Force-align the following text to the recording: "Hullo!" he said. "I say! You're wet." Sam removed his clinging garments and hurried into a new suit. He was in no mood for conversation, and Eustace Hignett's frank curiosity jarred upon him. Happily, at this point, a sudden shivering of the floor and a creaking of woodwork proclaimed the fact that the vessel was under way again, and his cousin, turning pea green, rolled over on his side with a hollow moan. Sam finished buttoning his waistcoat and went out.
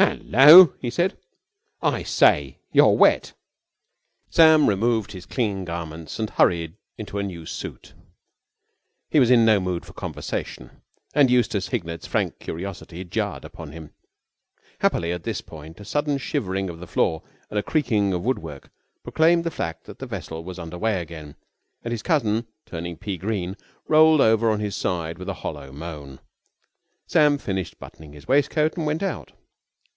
"Hullo!" 0.00 0.74
he 0.78 0.90
said. 0.90 1.18
"I 1.82 2.04
say! 2.04 2.60
You're 2.70 2.92
wet." 2.96 3.32
Sam 4.30 4.68
removed 4.68 5.10
his 5.10 5.26
clinging 5.26 5.64
garments 5.64 6.20
and 6.20 6.30
hurried 6.30 6.76
into 6.96 7.18
a 7.18 7.24
new 7.24 7.46
suit. 7.46 7.94
He 9.10 9.18
was 9.18 9.28
in 9.30 9.44
no 9.44 9.58
mood 9.58 9.84
for 9.84 9.94
conversation, 9.94 10.82
and 11.14 11.30
Eustace 11.32 11.68
Hignett's 11.68 12.06
frank 12.06 12.38
curiosity 12.38 13.02
jarred 13.04 13.44
upon 13.44 13.72
him. 13.72 13.90
Happily, 14.80 15.10
at 15.10 15.24
this 15.24 15.40
point, 15.40 15.80
a 15.80 15.84
sudden 15.84 16.18
shivering 16.18 16.70
of 16.70 16.78
the 16.78 16.86
floor 16.86 17.24
and 17.50 17.58
a 17.58 17.62
creaking 17.62 18.12
of 18.12 18.24
woodwork 18.24 18.70
proclaimed 19.02 19.42
the 19.42 19.50
fact 19.50 19.84
that 19.84 19.98
the 19.98 20.06
vessel 20.06 20.44
was 20.44 20.60
under 20.60 20.78
way 20.78 21.00
again, 21.00 21.34
and 21.82 21.90
his 21.90 22.02
cousin, 22.04 22.46
turning 22.66 22.96
pea 22.96 23.16
green, 23.16 23.56
rolled 23.88 24.20
over 24.20 24.50
on 24.52 24.60
his 24.60 24.76
side 24.76 25.18
with 25.18 25.28
a 25.28 25.34
hollow 25.42 25.72
moan. 25.72 26.20
Sam 27.08 27.36
finished 27.36 27.80
buttoning 27.80 28.12
his 28.12 28.28
waistcoat 28.28 28.76
and 28.76 28.86
went 28.86 29.02
out. 29.02 29.32